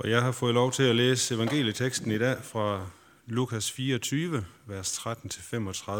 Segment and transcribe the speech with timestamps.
[0.00, 2.86] Og jeg har fået lov til at læse evangelieteksten i dag fra
[3.26, 5.92] Lukas 24, vers 13-35.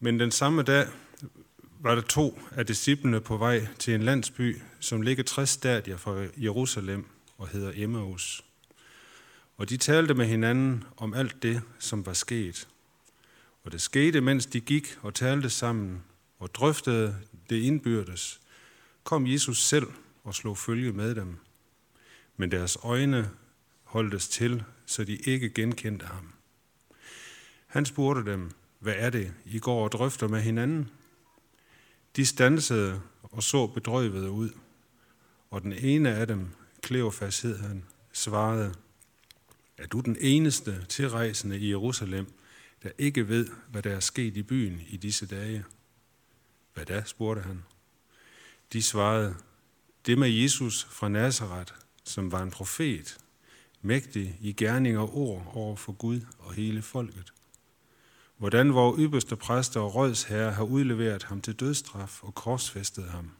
[0.00, 0.86] Men den samme dag
[1.80, 6.26] var der to af disciplene på vej til en landsby, som ligger 60 stadier fra
[6.36, 7.06] Jerusalem
[7.38, 8.44] og hedder Emmaus.
[9.56, 12.68] Og de talte med hinanden om alt det, som var sket.
[13.64, 16.02] Og det skete, mens de gik og talte sammen
[16.38, 17.16] og drøftede
[17.50, 18.40] det indbyrdes,
[19.04, 19.86] kom Jesus selv
[20.24, 21.36] og slog følge med dem.
[22.36, 23.30] Men deres øjne
[23.82, 26.32] holdtes til, så de ikke genkendte ham.
[27.66, 30.90] Han spurgte dem, hvad er det, I går og drøfter med hinanden?
[32.16, 34.50] De stansede og så bedrøvede ud,
[35.50, 36.48] og den ene af dem,
[36.82, 38.74] Kleofas hed han, svarede,
[39.78, 42.26] er du den eneste tilrejsende i Jerusalem,
[42.82, 45.64] der ikke ved, hvad der er sket i byen i disse dage?
[46.74, 47.64] Hvad da, spurgte han.
[48.72, 49.36] De svarede,
[50.06, 51.72] det med Jesus fra Nazareth,
[52.04, 53.18] som var en profet,
[53.82, 57.32] mægtig i gerning og ord over for Gud og hele folket.
[58.36, 63.30] Hvordan vores ypperste præster og rådsherre har udleveret ham til dødstraf og korsfæstet ham.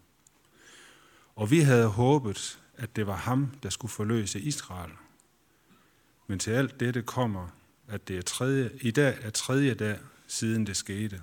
[1.36, 4.91] Og vi havde håbet, at det var ham, der skulle forløse Israel.
[6.27, 7.48] Men til alt dette kommer,
[7.88, 11.22] at det er tredje, i dag er tredje dag, siden det skete.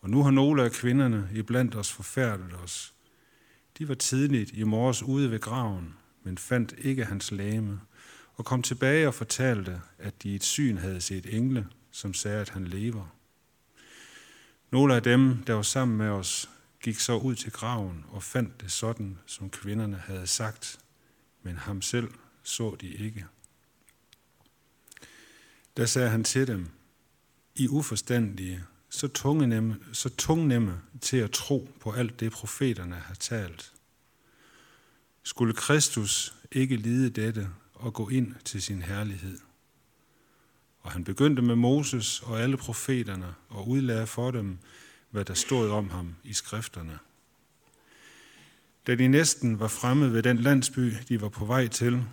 [0.00, 2.93] Og nu har nogle af kvinderne iblandt os forfærdet os.
[3.78, 7.80] De var tidligt i morges ude ved graven, men fandt ikke hans lame,
[8.34, 12.40] og kom tilbage og fortalte, at de i et syn havde set engle, som sagde,
[12.40, 13.06] at han lever.
[14.70, 16.50] Nogle af dem, der var sammen med os,
[16.82, 20.78] gik så ud til graven og fandt det sådan, som kvinderne havde sagt,
[21.42, 22.10] men ham selv
[22.42, 23.26] så de ikke.
[25.76, 26.68] Der sagde han til dem,
[27.54, 28.64] I uforstandige,
[28.94, 33.72] så tungnemme, så tungnemme til at tro på alt det, profeterne har talt.
[35.22, 39.38] Skulle Kristus ikke lide dette og gå ind til sin herlighed?
[40.80, 44.58] Og han begyndte med Moses og alle profeterne og udlagde for dem,
[45.10, 46.98] hvad der stod om ham i skrifterne.
[48.86, 52.04] Da de næsten var fremme ved den landsby, de var på vej til,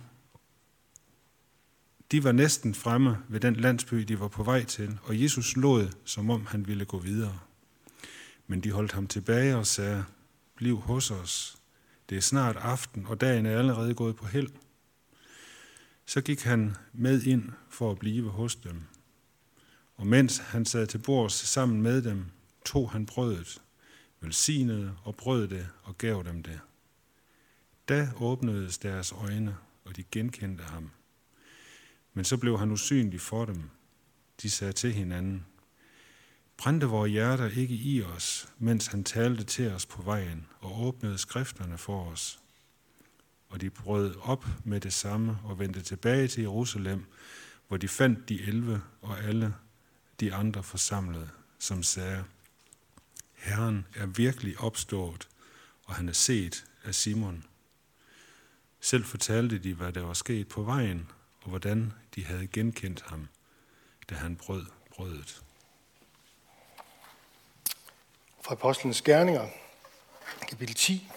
[2.12, 5.88] de var næsten fremme ved den landsby, de var på vej til, og Jesus lod,
[6.04, 7.38] som om han ville gå videre.
[8.46, 10.04] Men de holdt ham tilbage og sagde,
[10.56, 11.56] bliv hos os.
[12.08, 14.48] Det er snart aften, og dagen er allerede gået på held.
[16.06, 18.82] Så gik han med ind for at blive hos dem.
[19.96, 22.24] Og mens han sad til bords sammen med dem,
[22.64, 23.62] tog han brødet,
[24.20, 26.60] velsignede og brød det og gav dem det.
[27.88, 30.90] Da åbnedes deres øjne, og de genkendte ham.
[32.14, 33.70] Men så blev han usynlig for dem.
[34.42, 35.46] De sagde til hinanden,
[36.56, 41.18] brændte vores hjerter ikke i os, mens han talte til os på vejen og åbnede
[41.18, 42.40] skrifterne for os.
[43.48, 47.04] Og de brød op med det samme og vendte tilbage til Jerusalem,
[47.68, 49.54] hvor de fandt de elve og alle
[50.20, 52.24] de andre forsamlede, som sagde,
[53.32, 55.28] Herren er virkelig opstået,
[55.84, 57.44] og han er set af Simon.
[58.80, 61.10] Selv fortalte de, hvad der var sket på vejen,
[61.42, 63.28] og hvordan de havde genkendt ham,
[64.10, 65.42] da han brød brødet.
[68.40, 69.48] Fra Apostlenes Gerninger,
[70.48, 71.08] kapitel 10.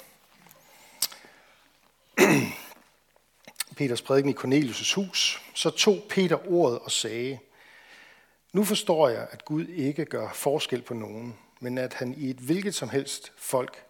[3.78, 7.40] Peters prædiken i Cornelius' hus, så tog Peter ordet og sagde,
[8.54, 12.38] Nu forstår jeg, at Gud ikke gør forskel på nogen, men at han i et
[12.38, 13.86] hvilket som helst folk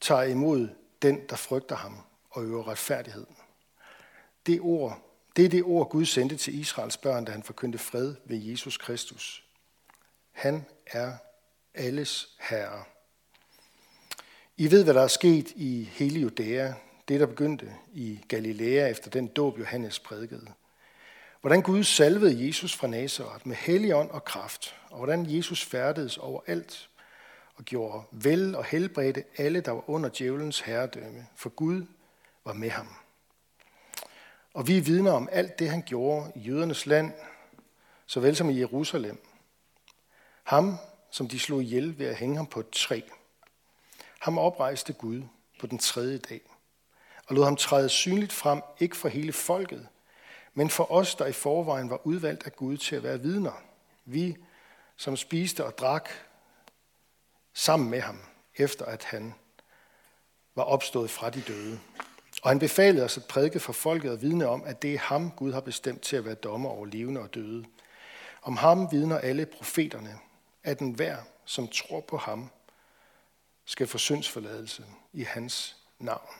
[0.00, 0.68] tager imod
[1.02, 1.98] den, der frygter ham
[2.30, 3.26] og øver retfærdighed.
[4.46, 5.05] Det ord
[5.36, 8.76] det er det ord, Gud sendte til Israels børn, da han forkyndte fred ved Jesus
[8.76, 9.44] Kristus.
[10.32, 11.12] Han er
[11.74, 12.84] alles herre.
[14.56, 16.72] I ved, hvad der er sket i hele Judæa,
[17.08, 20.46] det der begyndte i Galilea efter den dåb Johannes prædikede.
[21.40, 26.18] Hvordan Gud salvede Jesus fra Nazareth med hellig ånd og kraft, og hvordan Jesus færdedes
[26.18, 26.88] overalt
[27.56, 31.86] og gjorde vel og helbredte alle, der var under djævelens herredømme, for Gud
[32.44, 32.88] var med ham.
[34.56, 37.12] Og vi er vidner om alt det, han gjorde i jødernes land,
[38.06, 39.26] såvel som i Jerusalem.
[40.44, 40.76] Ham,
[41.10, 43.00] som de slog ihjel ved at hænge ham på et træ.
[44.18, 45.22] Ham oprejste Gud
[45.60, 46.40] på den tredje dag,
[47.26, 49.88] og lod ham træde synligt frem, ikke for hele folket,
[50.54, 53.62] men for os, der i forvejen var udvalgt af Gud til at være vidner.
[54.04, 54.36] Vi,
[54.96, 56.10] som spiste og drak
[57.54, 58.20] sammen med ham,
[58.54, 59.34] efter at han
[60.54, 61.80] var opstået fra de døde.
[62.42, 65.30] Og han befalede os at prædike for folket og vidne om, at det er ham,
[65.30, 67.64] Gud har bestemt til at være dommer over levende og døde.
[68.42, 70.18] Om ham vidner alle profeterne,
[70.64, 72.50] at enhver, som tror på ham,
[73.64, 76.34] skal få syndsforladelse i hans navn.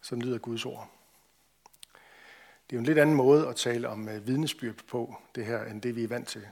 [0.00, 0.90] Sådan lyder Guds ord.
[2.70, 5.64] Det er jo en lidt anden måde at tale om øh, vidnesbyrd på det her,
[5.64, 6.48] end det vi er vant til,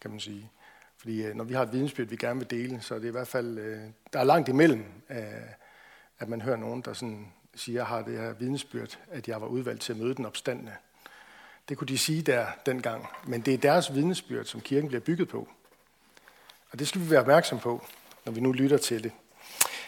[0.00, 0.50] kan man sige.
[0.98, 3.10] Fordi øh, når vi har et vidnesbyrd, vi gerne vil dele, så er det i
[3.10, 3.80] hvert fald, øh,
[4.12, 5.18] der er langt imellem, øh,
[6.18, 9.46] at man hører nogen, der sådan siger, jeg har det her vidnesbyrd, at jeg var
[9.46, 10.72] udvalgt til at møde den opstandende.
[11.68, 15.28] Det kunne de sige der dengang, men det er deres vidnesbyrd, som kirken bliver bygget
[15.28, 15.48] på.
[16.70, 17.84] Og det skal vi være opmærksom på,
[18.24, 19.12] når vi nu lytter til det.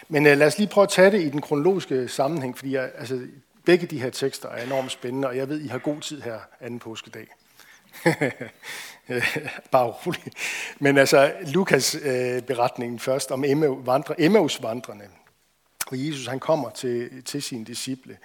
[0.09, 3.27] Men lad os lige prøve at tage det i den kronologiske sammenhæng, fordi jeg, altså,
[3.65, 6.41] begge de her tekster er enormt spændende, og jeg ved, I har god tid her
[6.61, 7.29] anden påskedag.
[9.73, 10.33] Bare rolig.
[10.79, 13.45] Men altså, Lukas øh, beretningen først om
[14.19, 15.05] Emmaus vandrene.
[15.87, 18.19] Og Jesus han kommer til, til sine disciple,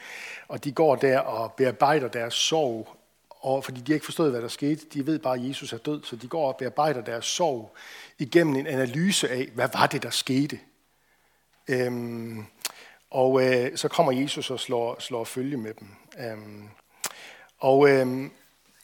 [0.48, 2.88] og de går der og bearbejder deres sorg,
[3.30, 4.86] og fordi de ikke forstod, hvad der skete.
[4.94, 7.76] De ved bare, at Jesus er død, så de går og bearbejder deres sorg
[8.20, 10.60] igennem en analyse af, hvad var det, der skete.
[11.68, 12.46] Øhm,
[13.12, 15.88] og øh, så kommer Jesus og slår, slår følge med dem.
[16.20, 16.70] Øhm,
[17.60, 18.32] og øhm,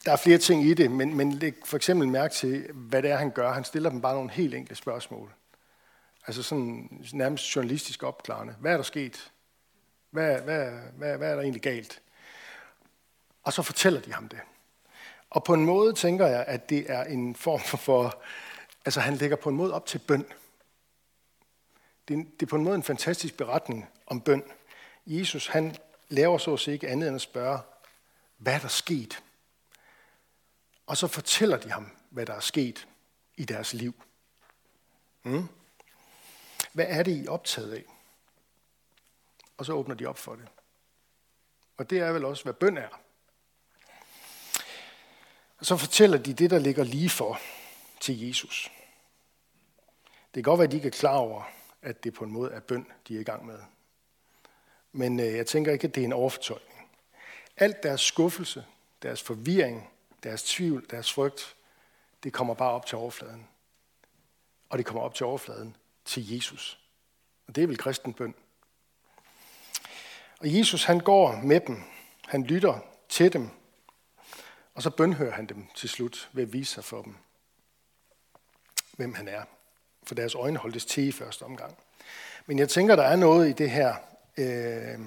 [0.04, 3.10] der er flere ting i det, men, men læg for eksempel mærke til, hvad det
[3.10, 3.52] er, han gør.
[3.52, 5.32] Han stiller dem bare nogle helt enkle spørgsmål.
[6.26, 8.54] Altså sådan nærmest journalistisk opklarende.
[8.60, 9.30] Hvad er der sket?
[10.10, 12.02] Hvad, hvad, hvad, hvad er der egentlig galt?
[13.42, 14.38] Og så fortæller de ham det.
[15.30, 18.22] Og på en måde tænker jeg, at det er en form for,
[18.84, 20.26] altså han lægger på en måde op til bøn.
[22.08, 24.42] Det er, det er på en måde en fantastisk beretning om bøn.
[25.06, 25.76] Jesus, han
[26.08, 27.58] laver så at sige ikke andet end at spørge,
[28.38, 29.22] hvad er der sket?
[30.86, 32.88] Og så fortæller de ham, hvad der er sket
[33.36, 34.02] i deres liv.
[35.22, 35.48] Mm?
[36.72, 37.84] Hvad er det, I er optaget af?
[39.56, 40.48] Og så åbner de op for det.
[41.76, 43.00] Og det er vel også, hvad bøn er.
[45.58, 47.40] Og så fortæller de det, der ligger lige for
[48.00, 48.70] til Jesus.
[50.34, 51.42] Det kan godt være, at de ikke er klar over,
[51.82, 53.58] at det på en måde er bøn, de er i gang med.
[54.92, 56.90] Men øh, jeg tænker ikke, at det er en overfortolkning.
[57.56, 58.64] Alt deres skuffelse,
[59.02, 59.90] deres forvirring,
[60.22, 61.56] deres tvivl, deres frygt,
[62.22, 63.48] det kommer bare op til overfladen.
[64.68, 66.78] Og det kommer op til overfladen til Jesus.
[67.46, 68.34] Og det er vel kristen bøn.
[70.40, 71.82] Og Jesus han går med dem.
[72.26, 72.78] Han lytter
[73.08, 73.50] til dem.
[74.74, 77.16] Og så bønhører han dem til slut ved at vise sig for dem,
[78.96, 79.42] hvem han er.
[80.02, 81.78] For deres øjne holdtes til i første omgang.
[82.46, 83.94] Men jeg tænker, der er noget i det her,
[84.36, 85.00] øh,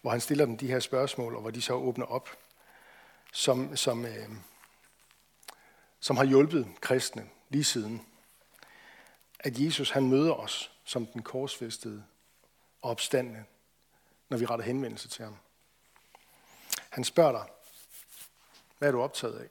[0.00, 2.28] hvor han stiller dem de her spørgsmål, og hvor de så åbner op,
[3.32, 4.28] som, som, øh,
[6.00, 8.06] som har hjulpet kristne lige siden
[9.42, 12.04] at Jesus han møder os som den korsfæstede
[12.82, 13.44] og opstandende,
[14.28, 15.36] når vi retter henvendelse til ham.
[16.90, 17.48] Han spørger dig,
[18.78, 19.48] hvad er du optaget af?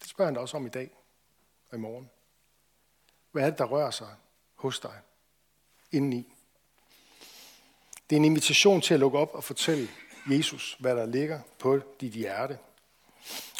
[0.00, 0.90] Det spørger han dig også om i dag
[1.70, 2.10] og i morgen.
[3.32, 4.14] Hvad er det, der rører sig
[4.54, 5.00] hos dig
[5.92, 6.34] indeni?
[8.10, 9.88] Det er en invitation til at lukke op og fortælle
[10.30, 12.58] Jesus, hvad der ligger på dit hjerte.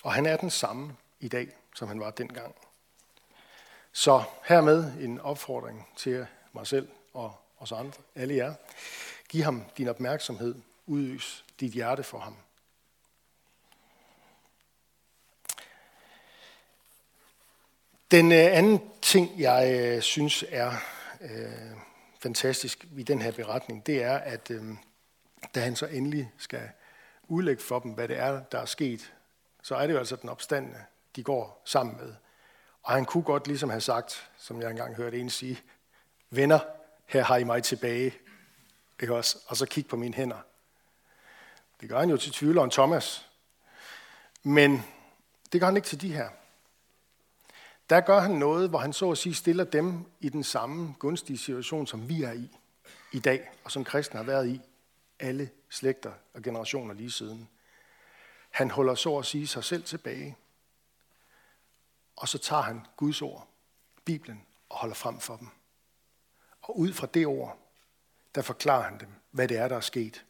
[0.03, 2.55] Og han er den samme i dag, som han var dengang.
[3.93, 8.55] Så hermed en opfordring til mig selv og os andre, alle jer.
[9.29, 10.55] Giv ham din opmærksomhed,
[10.87, 12.37] udøs dit hjerte for ham.
[18.11, 20.73] Den øh, anden ting, jeg øh, synes er
[21.21, 21.77] øh,
[22.21, 24.63] fantastisk i den her beretning, det er, at øh,
[25.55, 26.69] da han så endelig skal
[27.29, 29.13] udlægge for dem, hvad det er, der er sket,
[29.63, 30.85] så er det jo altså den opstandende,
[31.17, 32.15] de går sammen med.
[32.83, 35.63] Og han kunne godt ligesom have sagt, som jeg engang hørte en sige,
[36.31, 36.59] venner,
[37.07, 38.15] her har I mig tilbage.
[39.01, 39.39] Ikke også?
[39.47, 40.39] Og så kig på mine hænder.
[41.81, 43.31] Det gør han jo til tvivleren Thomas.
[44.43, 44.85] Men
[45.53, 46.29] det gør han ikke til de her.
[47.91, 51.39] Der gør han noget, hvor han så at sige stiller dem i den samme gunstige
[51.39, 52.57] situation, som vi er i
[53.13, 54.61] i dag, og som kristne har været i
[55.21, 57.49] alle slægter og generationer lige siden.
[58.51, 60.37] Han holder så at sige sig selv tilbage
[62.21, 63.49] og så tager han Guds ord,
[64.05, 65.49] Bibelen, og holder frem for dem.
[66.63, 67.59] Og ud fra det ord,
[68.35, 70.25] der forklarer han dem, hvad det er, der er sket.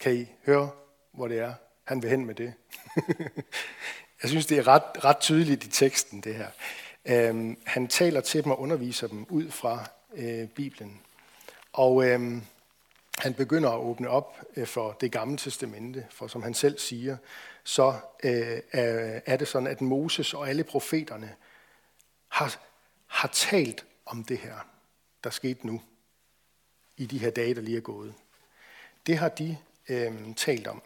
[0.00, 0.70] Kan I høre,
[1.12, 2.54] hvor det er, han vil hen med det?
[4.22, 6.50] Jeg synes, det er ret, ret tydeligt i teksten, det her.
[7.04, 11.00] Øhm, han taler til dem og underviser dem ud fra øh, Bibelen.
[11.74, 12.42] Og øhm,
[13.18, 17.16] han begynder at åbne op øh, for det gamle testamente, for som han selv siger,
[17.64, 18.60] så øh,
[19.26, 21.36] er det sådan, at Moses og alle profeterne
[22.28, 22.56] har,
[23.06, 24.58] har talt om det her,
[25.24, 25.82] der skete nu,
[26.96, 28.14] i de her dage, der lige er gået.
[29.06, 30.82] Det har de øh, talt om.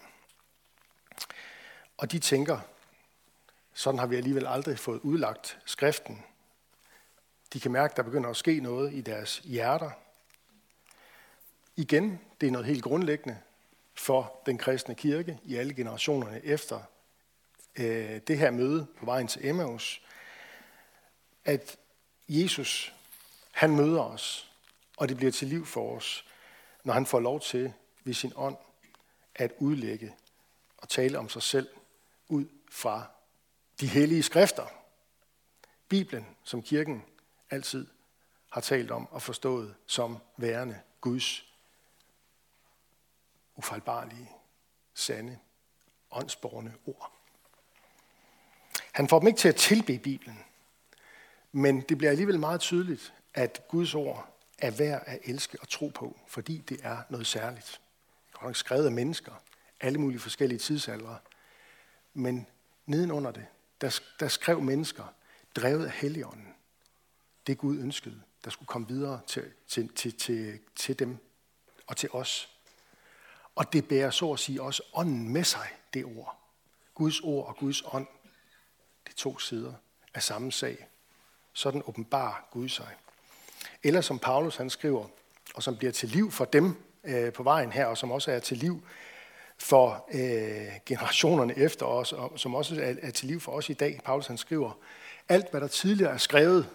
[1.97, 2.59] Og de tænker,
[3.75, 6.25] sådan har vi alligevel aldrig fået udlagt skriften.
[7.53, 9.91] De kan mærke, at der begynder at ske noget i deres hjerter.
[11.79, 13.39] Igen Det er noget helt grundlæggende
[13.95, 16.81] for den kristne kirke i alle generationerne efter
[17.79, 20.03] øh, det her møde på vejen til Emmaus,
[21.45, 21.77] at
[22.29, 22.95] Jesus,
[23.53, 24.51] han møder os,
[24.97, 26.25] og det bliver til liv for os,
[26.85, 27.73] når han får lov til
[28.05, 28.57] ved sin ånd
[29.35, 30.15] at udlægge
[30.79, 31.69] og tale om sig selv
[32.29, 33.07] ud fra
[33.81, 34.67] de hellige skrifter.
[35.89, 37.05] Bibelen, som kirken
[37.51, 37.87] altid
[38.51, 41.48] har talt om og forstået som værende Guds
[43.59, 44.31] ufejlbarlige,
[44.95, 45.39] sande,
[46.11, 47.13] åndsborgende ord.
[48.93, 50.45] Han får dem ikke til at tilbe Bibelen,
[51.53, 55.89] men det bliver alligevel meget tydeligt, at Guds ord er værd at elske og tro
[55.89, 57.81] på, fordi det er noget særligt.
[58.33, 59.33] Det er nok skrevet af mennesker,
[59.81, 61.19] alle mulige forskellige tidsaldre,
[62.15, 62.47] men
[62.87, 63.47] nedenunder det,
[63.81, 65.05] der, der skrev mennesker,
[65.57, 66.55] drevet af Helligånden,
[67.47, 71.19] det Gud ønskede, der skulle komme videre til, til, til, til, til dem
[71.87, 72.58] og til os.
[73.59, 76.39] Og det bærer så at sige også ånden med sig, det ord.
[76.95, 78.07] Guds ord og Guds ånd,
[79.09, 79.73] de to sider
[80.15, 80.87] af samme sag.
[81.53, 82.95] Sådan åbenbar Gud sig.
[83.83, 85.07] Eller som Paulus han skriver,
[85.55, 88.39] og som bliver til liv for dem øh, på vejen her, og som også er
[88.39, 88.83] til liv
[89.59, 93.75] for øh, generationerne efter os, og som også er, er til liv for os i
[93.75, 94.01] dag.
[94.05, 94.79] Paulus han skriver,
[95.29, 96.71] alt hvad der tidligere er skrevet,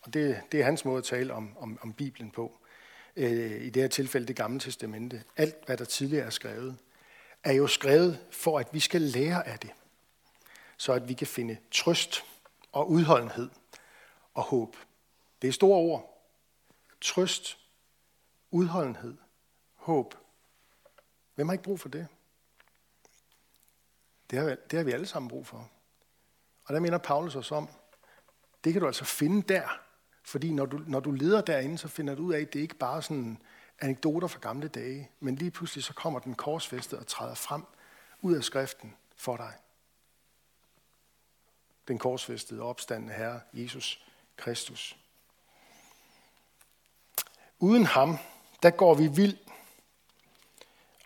[0.00, 2.58] og det, det er hans måde at tale om, om, om Bibelen på,
[3.16, 6.76] øh, i det her tilfælde det gamle testamente, alt hvad der tidligere er skrevet,
[7.44, 9.70] er jo skrevet for, at vi skal lære af det,
[10.76, 12.24] så at vi kan finde trøst
[12.72, 13.50] og udholdenhed
[14.34, 14.76] og håb.
[15.42, 16.10] Det er store ord.
[17.00, 17.58] Trøst,
[18.50, 19.16] udholdenhed,
[19.74, 20.14] håb.
[21.34, 22.06] Hvem har ikke brug for det?
[24.30, 25.70] Det har, det har vi alle sammen brug for.
[26.64, 27.68] Og der mener Paulus os om,
[28.64, 29.80] det kan du altså finde der.
[30.24, 32.74] Fordi når du, når du leder derinde, så finder du ud af, at det ikke
[32.74, 33.38] bare er sådan
[33.80, 37.62] anekdoter fra gamle dage, men lige pludselig så kommer den korsfæstet og træder frem
[38.20, 39.52] ud af skriften for dig.
[41.88, 44.04] Den korsfæstede opstandende Herre, Jesus
[44.36, 44.96] Kristus.
[47.58, 48.18] Uden ham,
[48.62, 49.36] der går vi vild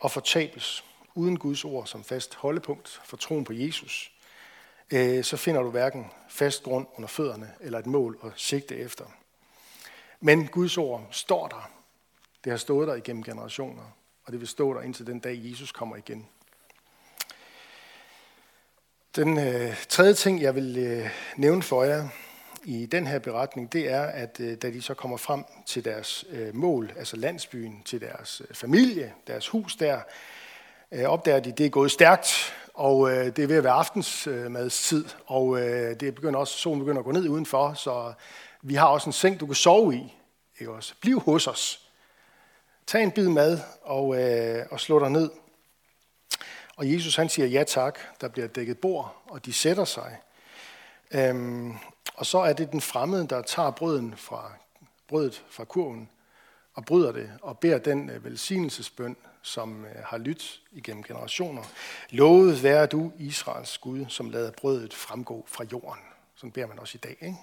[0.00, 0.84] og fortabes.
[1.14, 4.17] Uden Guds ord som fast holdepunkt for troen på Jesus,
[4.92, 9.04] øh, så finder du hverken fast grund under fødderne eller et mål at sigte efter.
[10.20, 11.70] Men Guds ord står der.
[12.44, 15.72] Det har stået der igennem generationer, og det vil stå der indtil den dag, Jesus
[15.72, 16.28] kommer igen.
[19.16, 22.08] Den øh, tredje ting, jeg vil øh, nævne for jer,
[22.64, 26.24] i den her beretning, det er, at øh, da de så kommer frem til deres
[26.30, 30.00] øh, mål, altså landsbyen, til deres øh, familie, deres hus der,
[30.92, 33.72] øh, opdager de, at det er gået stærkt, og øh, det er ved at være
[33.72, 38.12] aftensmadstid, og øh, det begynder også, solen begynder at gå ned udenfor, så
[38.62, 40.14] vi har også en seng, du kan sove i.
[40.58, 40.94] Ikke også?
[41.00, 41.88] Bliv hos os.
[42.86, 45.30] Tag en bid mad og, øh, og slå dig ned.
[46.76, 50.18] Og Jesus han siger ja tak, der bliver dækket bord, og de sætter sig.
[51.10, 51.74] Øhm,
[52.14, 54.52] og så er det den fremmede, der tager brøden fra,
[55.08, 56.08] brødet fra kurven
[56.78, 61.62] og bryder det og beder den øh, velsignelsesbøn, som øh, har lyttet igennem generationer.
[62.10, 66.02] Lovet være du, Israels Gud, som lader brødet fremgå fra jorden.
[66.34, 67.16] Sådan beder man også i dag.
[67.20, 67.36] Ikke?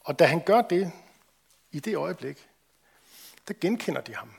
[0.00, 0.92] Og da han gør det,
[1.70, 2.48] i det øjeblik,
[3.48, 4.32] der genkender de ham.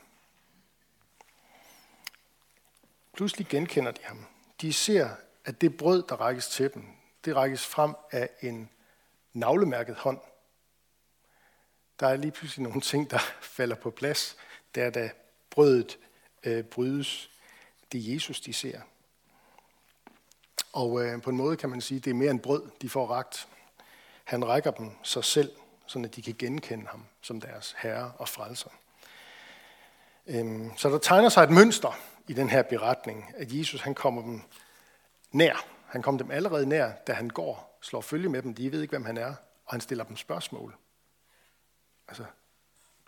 [3.12, 4.26] Pludselig genkender de ham.
[4.60, 5.08] De ser,
[5.44, 6.84] at det brød, der rækkes til dem,
[7.24, 8.70] det rækkes frem af en
[9.32, 10.20] navlemærket hånd.
[12.00, 13.18] Der er lige pludselig nogle ting, der
[13.56, 14.36] falder på plads,
[14.74, 15.10] der da
[15.50, 15.98] brødet
[16.44, 17.30] øh, brydes.
[17.92, 18.80] Det er Jesus, de ser.
[20.72, 22.88] Og øh, på en måde kan man sige, at det er mere en brød, de
[22.88, 23.48] får ragt.
[24.24, 25.52] Han rækker dem sig selv,
[25.86, 28.70] så de kan genkende ham som deres herre og frelser.
[30.26, 34.22] Øhm, så der tegner sig et mønster i den her beretning, at Jesus han kommer
[34.22, 34.42] dem
[35.32, 35.66] nær.
[35.86, 38.54] Han kommer dem allerede nær, da han går slår følge med dem.
[38.54, 39.34] De ved ikke, hvem han er,
[39.66, 40.76] og han stiller dem spørgsmål.
[42.10, 42.24] Altså,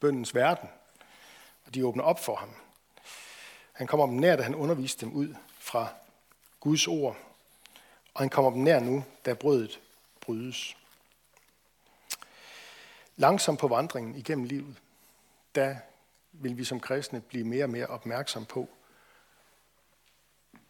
[0.00, 0.68] bøndens verden.
[1.66, 2.54] Og de åbner op for ham.
[3.72, 5.88] Han kommer dem nær, da han underviste dem ud fra
[6.60, 7.16] Guds ord.
[8.14, 9.80] Og han kommer dem nær nu, da brødet
[10.20, 10.76] brydes.
[13.16, 14.76] Langsomt på vandringen igennem livet,
[15.54, 15.76] der
[16.32, 18.68] vil vi som kristne blive mere og mere opmærksom på,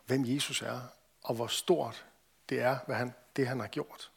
[0.06, 0.80] hvem Jesus er,
[1.22, 2.06] og hvor stort
[2.48, 4.10] det er, hvad han det han har gjort.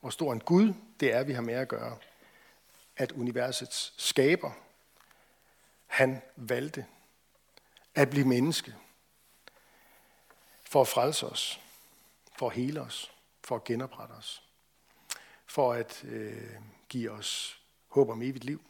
[0.00, 1.96] Hvor stor en Gud det er, vi har med at gøre.
[3.02, 4.50] At universets skaber,
[5.86, 6.86] han valgte
[7.94, 8.74] at blive menneske.
[10.64, 11.60] For at frelse os.
[12.38, 13.12] For at hele os.
[13.44, 14.42] For at genoprette os.
[15.46, 16.54] For at øh,
[16.88, 18.64] give os håb om evigt liv.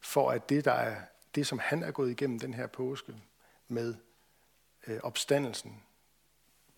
[0.00, 1.02] For at det, der er
[1.34, 3.14] det, som han er gået igennem den her påske
[3.68, 3.94] med
[4.86, 5.82] øh, opstandelsen,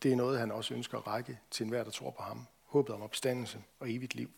[0.03, 2.47] det er noget, han også ønsker at række til enhver, der tror på ham.
[2.65, 4.31] Håbet om opstandelse og evigt liv.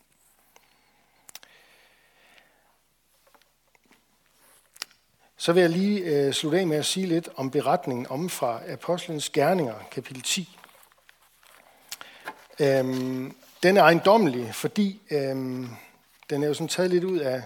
[5.41, 8.61] Så vil jeg lige øh, slutte af med at sige lidt om beretningen om fra
[8.69, 10.59] Apostlenes Gerninger, kapitel 10.
[12.61, 15.69] Øhm, den er ejendommelig, fordi øhm,
[16.31, 17.43] den er jo sådan taget lidt ud af,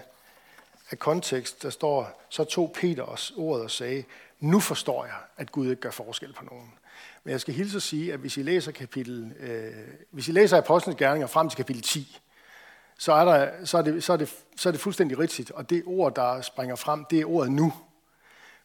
[0.91, 1.63] af kontekst.
[1.63, 4.05] Der står, så tog Peter os ordet og sagde,
[4.41, 6.73] nu forstår jeg, at Gud ikke gør forskel på nogen.
[7.25, 9.73] Men jeg skal hilse at sige, at hvis I læser, kapitel, øh,
[10.11, 12.21] hvis I læser Apostlenes Gerninger frem til kapitel 10,
[12.99, 15.51] så er, der, så, er det, så, er det, så er det fuldstændig rigtigt.
[15.51, 17.73] Og det ord, der springer frem, det er ordet nu.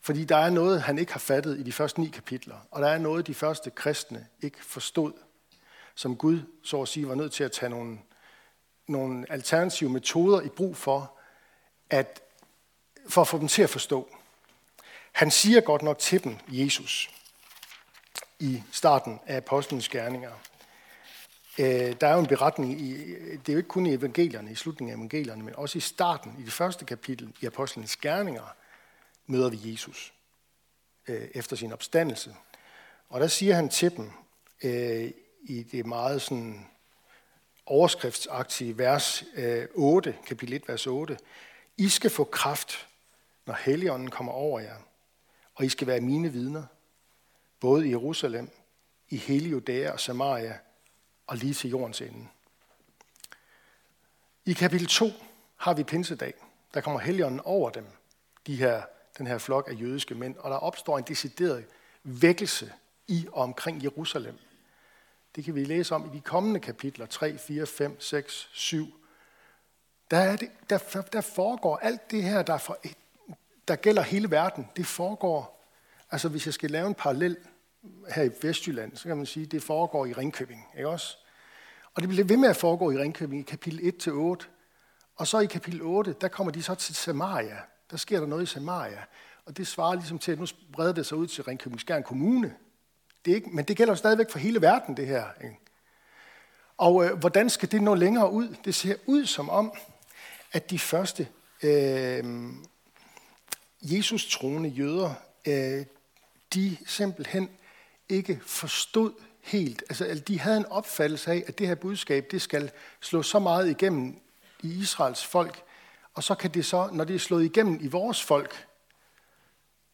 [0.01, 2.55] Fordi der er noget, han ikke har fattet i de første ni kapitler.
[2.71, 5.13] Og der er noget, de første kristne ikke forstod,
[5.95, 7.99] som Gud, så at sige, var nødt til at tage nogle,
[8.87, 11.17] nogle alternative metoder i brug for,
[11.89, 12.21] at,
[13.09, 14.09] for at få dem til at forstå.
[15.11, 17.09] Han siger godt nok til dem, Jesus,
[18.39, 20.31] i starten af Apostlenes Gerninger.
[21.59, 24.55] Øh, der er jo en beretning, i, det er jo ikke kun i evangelierne, i
[24.55, 28.55] slutningen af evangelierne, men også i starten, i det første kapitel i Apostlenes Gerninger,
[29.29, 30.13] møder vi Jesus
[31.07, 32.35] øh, efter sin opstandelse.
[33.09, 34.11] Og der siger han til dem
[34.63, 36.67] øh, i det meget sådan
[37.65, 41.17] overskriftsagtige vers øh, 8, kapitel 1, vers 8.
[41.77, 42.87] I skal få kraft,
[43.45, 44.77] når Helligånden kommer over jer,
[45.55, 46.63] og I skal være mine vidner,
[47.59, 48.49] både i Jerusalem,
[49.09, 50.57] i hele Judæa og Samaria,
[51.27, 52.27] og lige til jordens ende.
[54.45, 55.11] I kapitel 2
[55.55, 56.33] har vi pinsedag.
[56.73, 57.85] Der kommer Helligånden over dem,
[58.47, 58.81] de her,
[59.19, 61.65] den her flok af jødiske mænd, og der opstår en decideret
[62.03, 62.73] vækkelse
[63.07, 64.37] i og omkring Jerusalem.
[65.35, 68.87] Det kan vi læse om i de kommende kapitler 3, 4, 5, 6, 7.
[70.11, 72.77] Der, er det, der, der foregår alt det her, der, for,
[73.67, 74.67] der gælder hele verden.
[74.75, 75.65] Det foregår,
[76.11, 77.37] altså hvis jeg skal lave en parallel
[78.09, 80.65] her i Vestjylland, så kan man sige, at det foregår i Ringkøbing.
[80.77, 81.17] Ikke også?
[81.93, 83.93] Og det bliver ved med at foregå i Ringkøbing i kapitel
[84.41, 84.47] 1-8.
[85.15, 87.57] Og så i kapitel 8, der kommer de så til Samaria.
[87.91, 89.03] Der sker der noget i Samaria.
[89.45, 92.55] Og det svarer ligesom til, at nu breder det sig ud til Ringkøbing Skjern Kommune.
[93.25, 95.25] Det er ikke, men det gælder jo stadigvæk for hele verden, det her.
[95.43, 95.57] Ikke?
[96.77, 98.55] Og øh, hvordan skal det nå længere ud?
[98.65, 99.73] Det ser ud som om,
[100.51, 101.27] at de første
[101.63, 102.23] øh,
[103.81, 105.13] Jesus troende jøder,
[105.47, 105.85] øh,
[106.53, 107.49] de simpelthen
[108.09, 109.83] ikke forstod helt.
[109.89, 112.71] Altså, de havde en opfattelse af, at det her budskab, det skal
[113.01, 114.19] slå så meget igennem
[114.63, 115.63] i Israels folk,
[116.19, 118.67] og så kan det så, når det er slået igennem i vores folk,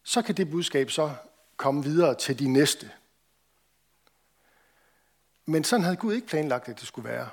[0.04, 1.14] så kan det budskab så
[1.58, 2.92] komme videre til de næste.
[5.46, 7.30] Men sådan havde Gud ikke planlagt, at det skulle være.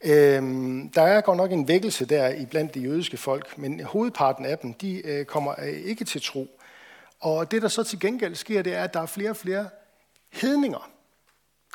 [0.00, 4.44] Øhm, der er godt nok en vækkelse der i blandt de jødiske folk, men hovedparten
[4.44, 6.60] af dem, de øh, kommer øh, ikke til tro.
[7.20, 9.70] Og det, der så til gengæld sker, det er, at der er flere og flere
[10.28, 10.90] hedninger,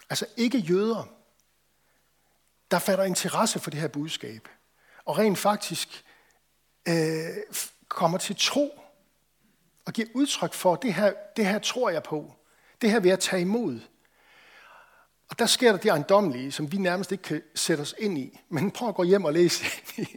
[0.09, 1.22] altså ikke jøder,
[2.73, 4.47] der fatter interesse for det her budskab,
[5.05, 6.03] og rent faktisk
[6.87, 6.95] øh,
[7.87, 8.79] kommer til tro
[9.85, 12.35] og giver udtryk for, det her, det her tror jeg på,
[12.81, 13.79] det her vil jeg tage imod.
[15.29, 18.39] Og der sker der det ejendomlige, som vi nærmest ikke kan sætte os ind i.
[18.49, 19.65] Men prøv at gå hjem og læse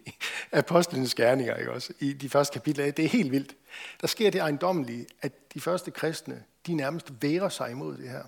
[0.53, 1.93] Apostlenes Gerninger, ikke også?
[2.01, 2.91] I de første kapitler.
[2.91, 3.57] Det er helt vildt.
[4.01, 8.25] Der sker det ejendomlige, at de første kristne, de nærmest værer sig imod det her.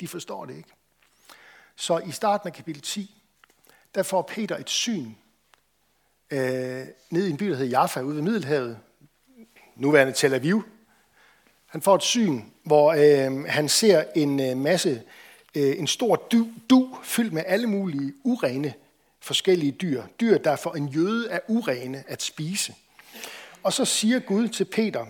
[0.00, 0.72] De forstår det ikke.
[1.76, 3.19] Så i starten af kapitel 10,
[3.94, 5.12] der får Peter et syn
[6.30, 8.78] øh, ned i en by, der hedder Jaffa, ude ved Middelhavet,
[9.76, 10.64] nuværende Tel Aviv.
[11.66, 15.02] Han får et syn, hvor øh, han ser en øh, masse
[15.54, 18.74] Øh, en stor du, du fyldt med alle mulige urene
[19.20, 20.06] forskellige dyr.
[20.20, 22.74] Dyr, der for en jøde er urene at spise.
[23.62, 25.06] Og så siger Gud til Peter,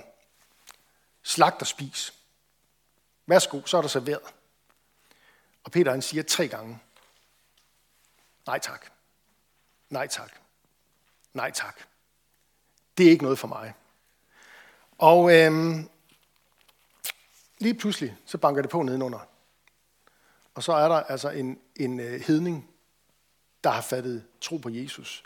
[1.22, 2.14] slagt og spis.
[3.26, 4.34] Værsgo, så er der serveret.
[5.64, 6.78] Og Peter han siger tre gange,
[8.50, 8.86] nej tak,
[9.90, 10.32] nej tak,
[11.34, 11.80] nej tak.
[12.98, 13.74] Det er ikke noget for mig.
[14.98, 15.88] Og øhm,
[17.58, 19.18] lige pludselig, så banker det på nedenunder.
[20.54, 22.70] Og så er der altså en, en øh, hedning,
[23.64, 25.24] der har fattet tro på Jesus,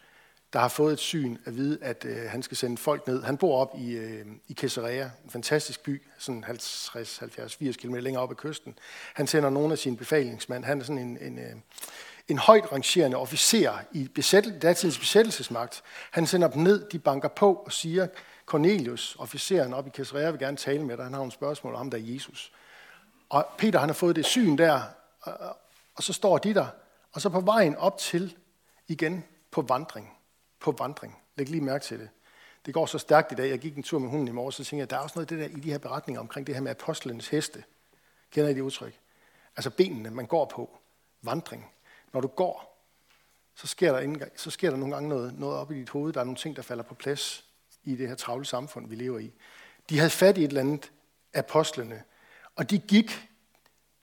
[0.52, 3.22] der har fået et syn at vide, at øh, han skal sende folk ned.
[3.22, 7.94] Han bor op i, øh, i Caesarea, en fantastisk by, sådan 50, 70, 80 km
[7.94, 8.78] længere op ad kysten.
[9.14, 10.64] Han sender nogle af sine befalingsmænd.
[10.64, 11.56] Han er sådan en, en, øh,
[12.28, 15.82] en højt rangerende officer i besættel, datidens besættelsesmagt.
[16.10, 18.06] Han sender dem ned, de banker på og siger,
[18.46, 21.04] Cornelius, officeren op i Caesarea, vil gerne tale med dig.
[21.04, 22.52] Han har nogle spørgsmål om, der er Jesus.
[23.28, 24.82] Og Peter han har fået det syn der,
[25.94, 26.66] og så står de der,
[27.12, 28.36] og så på vejen op til
[28.88, 30.12] igen på vandring.
[30.60, 31.18] På vandring.
[31.36, 32.08] Læg lige mærke til det.
[32.66, 33.50] Det går så stærkt i dag.
[33.50, 35.32] Jeg gik en tur med hunden i morges, så tænkte jeg, der er også noget
[35.32, 37.64] af det der i de her beretninger omkring det her med apostlenes heste.
[38.30, 38.98] Kender I det udtryk?
[39.56, 40.78] Altså benene, man går på.
[41.22, 41.73] Vandring.
[42.14, 42.86] Når du går,
[43.54, 46.12] så sker der, indgang, så sker der nogle gange noget, noget op i dit hoved.
[46.12, 47.44] Der er nogle ting, der falder på plads
[47.84, 49.32] i det her travle samfund, vi lever i.
[49.90, 50.92] De havde fat i et eller andet
[51.34, 52.02] apostlene,
[52.56, 53.28] og de gik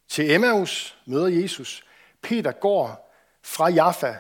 [0.08, 1.84] til Emmaus, møder Jesus.
[2.22, 4.16] Peter går fra Jaffa.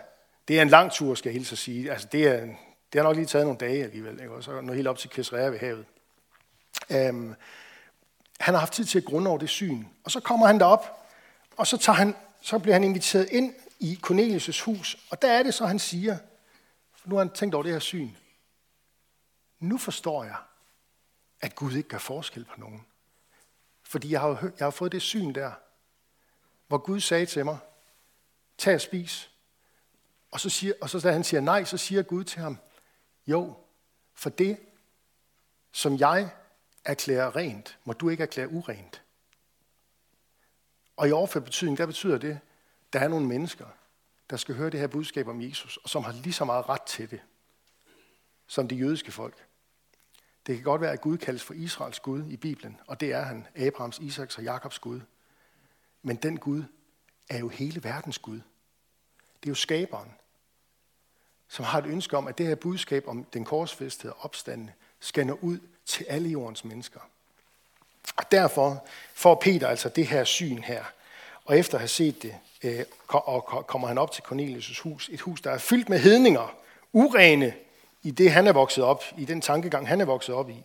[0.48, 1.92] Det er en lang tur, skal jeg hilse at sige.
[1.92, 2.40] Altså, det, er,
[2.94, 4.34] det har nok lige taget nogle dage alligevel, ikke?
[4.34, 5.86] og så når helt op til Kesrea ved havet.
[6.90, 7.36] Um,
[8.40, 9.86] han har haft tid til at grunde over det syn.
[10.04, 11.08] Og så kommer han derop,
[11.58, 14.98] og så, tager han, så bliver han inviteret ind i Cornelius' hus.
[15.10, 16.18] Og der er det så, han siger,
[16.94, 18.10] for nu har han tænkt over det her syn.
[19.60, 20.38] Nu forstår jeg,
[21.42, 22.86] at Gud ikke gør forskel på nogen.
[23.84, 25.52] Fordi jeg har, jeg har fået det syn der,
[26.68, 27.58] hvor Gud sagde til mig,
[28.58, 29.32] tag og spis.
[30.32, 32.58] Og så, siger, og så da han siger nej, så siger Gud til ham,
[33.28, 33.58] jo,
[34.14, 34.58] for det,
[35.72, 36.30] som jeg
[36.86, 39.02] erklærer rent, må du ikke erklære urent.
[40.98, 42.40] Og i overført betydning, der betyder det,
[42.94, 43.66] der er nogle mennesker,
[44.30, 46.82] der skal høre det her budskab om Jesus, og som har lige så meget ret
[46.82, 47.22] til det,
[48.48, 49.46] som de jødiske folk.
[50.48, 53.22] Det kan godt være, at Gud kaldes for Israels Gud i Bibelen, og det er
[53.22, 55.02] han, Abrahams, Isaks og Jakobs Gud.
[56.02, 56.64] Men den Gud
[57.30, 58.42] er jo hele verdens Gud.
[59.42, 60.12] Det er jo skaberen,
[61.48, 65.40] som har et ønske om, at det her budskab om den korsfæstede opstande skal nå
[65.42, 67.00] ud til alle jordens mennesker.
[68.16, 70.86] Og derfor får Peter altså det her syn her.
[71.52, 72.86] Og efter at have set det, øh,
[73.68, 75.10] kommer han op til Cornelius' hus.
[75.10, 76.56] Et hus, der er fyldt med hedninger,
[76.94, 77.54] urene
[78.04, 80.64] i det, han er vokset op, i den tankegang, han er vokset op i.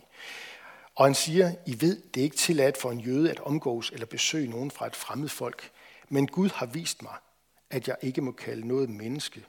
[0.95, 4.05] Og han siger, I ved, det er ikke tilladt for en jøde at omgås eller
[4.05, 5.71] besøge nogen fra et fremmed folk.
[6.09, 7.15] Men Gud har vist mig,
[7.69, 9.45] at jeg ikke må kalde noget menneske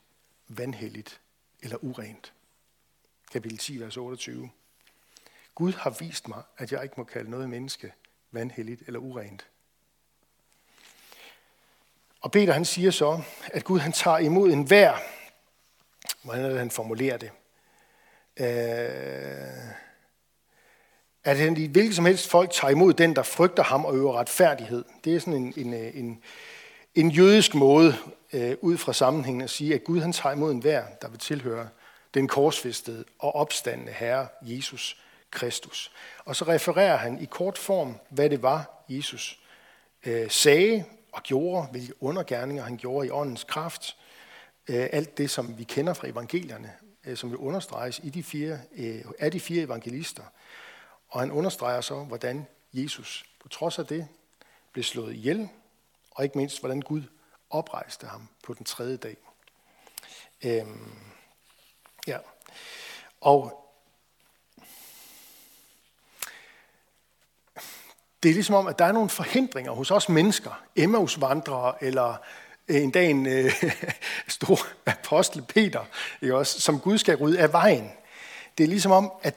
[0.48, 1.20] vanhelligt
[1.62, 2.32] eller urent.
[3.32, 4.50] Kapitel 10, vers 28.
[5.54, 7.92] Gud har vist mig, at jeg ikke må kalde noget menneske
[8.30, 9.46] vanhelligt eller urent.
[12.20, 14.94] Og Peter han siger så, at Gud han tager imod en hver,
[16.22, 17.30] hvordan er det, han formulerer det,
[18.40, 19.74] øh,
[21.24, 24.18] at han i hvilket som helst folk tager imod den, der frygter ham og øver
[24.18, 24.84] retfærdighed.
[25.04, 26.22] Det er sådan en, en, øh, en,
[26.94, 27.96] en jødisk måde,
[28.32, 31.18] øh, ud fra sammenhængen, at sige, at Gud han tager imod en hver, der vil
[31.18, 31.68] tilhøre
[32.14, 35.92] den korsfæstede og opstandende Herre Jesus Kristus.
[36.24, 39.38] Og så refererer han i kort form, hvad det var, Jesus
[40.06, 40.84] øh, sagde
[41.18, 43.96] og gjorde, hvilke undergærninger han gjorde i åndens kraft.
[44.68, 46.72] Øh, alt det, som vi kender fra evangelierne,
[47.04, 50.22] øh, som vil understreges i de fire, øh, af de fire evangelister.
[51.08, 54.08] Og han understreger så, hvordan Jesus på trods af det
[54.72, 55.48] blev slået ihjel,
[56.10, 57.02] og ikke mindst, hvordan Gud
[57.50, 59.16] oprejste ham på den tredje dag.
[60.44, 60.94] Øhm,
[62.06, 62.18] ja.
[63.20, 63.67] Og
[68.22, 72.16] det er ligesom om, at der er nogle forhindringer hos os mennesker, Emmaus-vandrere eller
[72.68, 73.64] øh, en dag en øh,
[74.28, 75.84] stor apostel Peter,
[76.22, 77.90] ikke også, som Gud skal rydde af vejen.
[78.58, 79.34] Det er ligesom om, at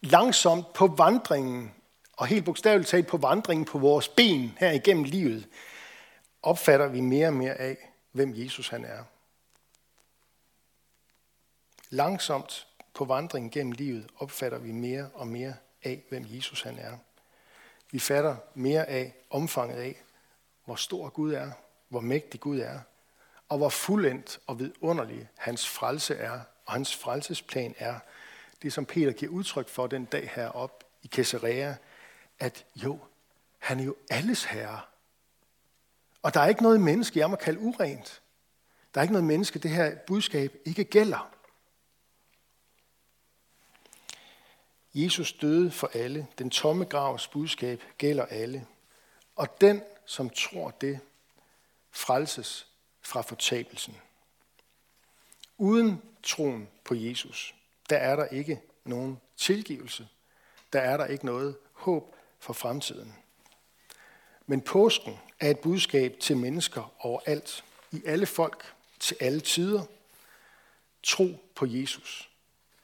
[0.00, 1.74] langsomt på vandringen,
[2.12, 5.48] og helt bogstaveligt talt på vandringen på vores ben her igennem livet,
[6.42, 7.76] opfatter vi mere og mere af,
[8.12, 9.04] hvem Jesus han er.
[11.90, 15.54] Langsomt på vandringen gennem livet opfatter vi mere og mere
[15.84, 16.96] af, hvem Jesus han er.
[17.90, 20.02] Vi fatter mere af omfanget af,
[20.64, 21.50] hvor stor Gud er,
[21.88, 22.80] hvor mægtig Gud er,
[23.48, 27.98] og hvor fuldendt og vidunderlig hans frelse er, og hans frelsesplan er.
[28.62, 31.74] Det, som Peter giver udtryk for den dag herop i Caesarea,
[32.38, 32.98] at jo,
[33.58, 34.80] han er jo alles herre.
[36.22, 38.22] Og der er ikke noget menneske, jeg må kalde urent.
[38.94, 41.34] Der er ikke noget menneske, det her budskab ikke gælder.
[44.94, 46.26] Jesus døde for alle.
[46.38, 48.66] Den tomme gravs budskab gælder alle.
[49.36, 51.00] Og den, som tror det,
[51.90, 52.66] frelses
[53.02, 53.96] fra fortabelsen.
[55.58, 57.54] Uden troen på Jesus,
[57.90, 60.08] der er der ikke nogen tilgivelse.
[60.72, 63.14] Der er der ikke noget håb for fremtiden.
[64.46, 69.84] Men påsken er et budskab til mennesker overalt, i alle folk, til alle tider.
[71.02, 72.30] Tro på Jesus.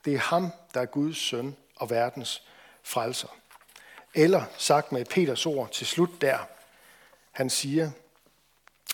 [0.05, 2.43] Det er ham, der er Guds søn og verdens
[2.83, 3.29] frelser.
[4.15, 6.39] Eller sagt med Peters ord til slut der,
[7.33, 7.91] han siger,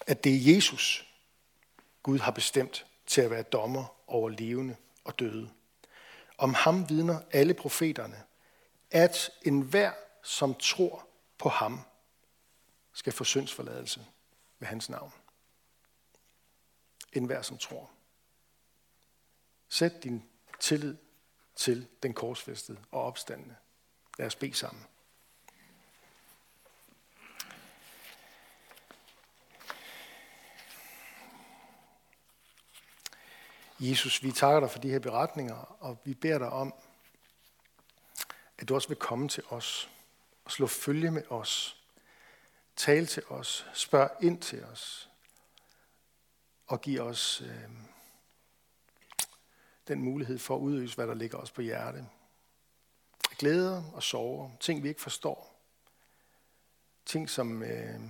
[0.07, 1.07] at det er Jesus,
[2.03, 5.51] Gud har bestemt til at være dommer over levende og døde.
[6.39, 8.23] Om ham vidner alle profeterne,
[8.91, 9.93] at enhver,
[10.23, 11.07] som tror
[11.39, 11.81] på ham,
[12.93, 14.07] skal få syndsforladelse
[14.59, 15.13] ved hans navn.
[17.13, 17.91] Enhver, som tror.
[19.69, 20.23] Sæt din
[20.61, 20.97] tillid
[21.57, 23.57] til den korsfæstede og opstandende.
[24.19, 24.87] Lad os bede sammen.
[33.81, 36.75] Jesus, vi takker dig for de her beretninger, og vi beder dig om,
[38.59, 39.91] at du også vil komme til os
[40.45, 41.77] og slå følge med os.
[42.77, 45.11] Tal til os, spørg ind til os
[46.67, 47.71] og giv os øh,
[49.89, 52.07] den mulighed for at udøse, hvad der ligger os på hjerte.
[53.39, 55.53] Glæder og sorger, ting vi ikke forstår.
[57.07, 58.01] Ting, som øh,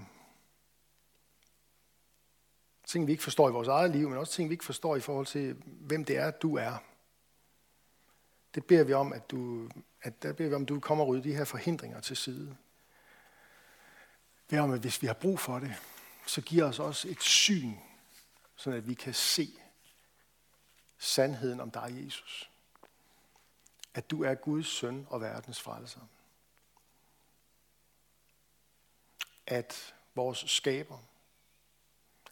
[2.87, 5.01] ting, vi ikke forstår i vores eget liv, men også ting, vi ikke forstår i
[5.01, 6.83] forhold til, hvem det er, du er.
[8.55, 9.69] Det beder vi om, at du,
[10.03, 12.57] at der beder vi om, at du kommer og rydde de her forhindringer til side.
[14.37, 15.75] Vi beder om, at hvis vi har brug for det,
[16.27, 17.73] så giver os også et syn,
[18.57, 19.62] så at vi kan se
[21.03, 22.51] sandheden om dig, Jesus.
[23.95, 26.01] At du er Guds søn og verdens frelser.
[29.47, 30.99] At vores skaber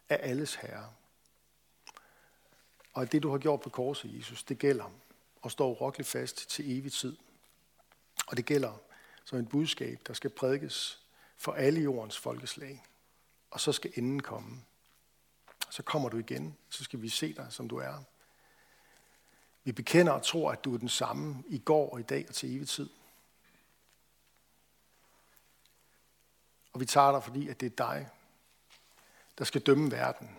[0.08, 0.92] er alles herre.
[2.92, 4.90] Og at det, du har gjort på korset, Jesus, det gælder
[5.42, 7.16] og står urokkeligt fast til evig tid.
[8.26, 8.78] Og det gælder
[9.24, 11.02] som et budskab, der skal prædikes
[11.36, 12.84] for alle jordens folkeslag.
[13.50, 14.64] Og så skal enden komme.
[15.70, 18.04] Så kommer du igen, så skal vi se dig, som du er.
[19.70, 22.34] Vi bekender og tror, at du er den samme i går og i dag og
[22.34, 22.90] til evig tid.
[26.72, 28.10] Og vi tager dig, fordi at det er dig,
[29.38, 30.36] der skal dømme verden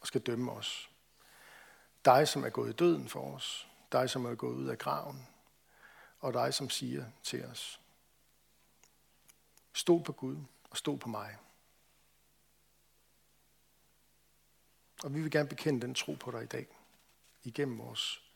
[0.00, 0.90] og skal dømme os.
[2.04, 3.68] Dig, som er gået i døden for os.
[3.92, 5.28] Dig, som er gået ud af graven.
[6.20, 7.80] Og dig, som siger til os.
[9.72, 10.36] Stol på Gud
[10.70, 11.36] og stol på mig.
[15.04, 16.66] Og vi vil gerne bekende den tro på dig i dag.
[17.44, 18.27] Igennem vores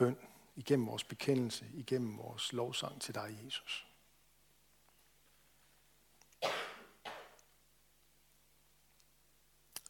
[0.00, 0.18] bøn,
[0.56, 3.86] igennem vores bekendelse, igennem vores lovsang til dig, Jesus.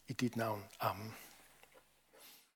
[0.08, 0.64] I dit navn.
[0.80, 1.14] Amen.